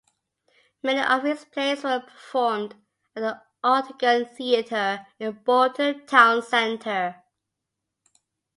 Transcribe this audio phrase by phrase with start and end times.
[0.81, 2.73] Many of his plays were performed
[3.15, 7.23] at the Octagon Theatre in Bolton town centre.